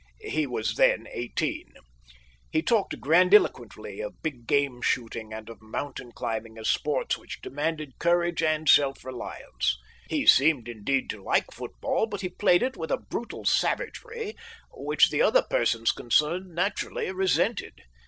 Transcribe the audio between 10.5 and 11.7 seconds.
indeed, to like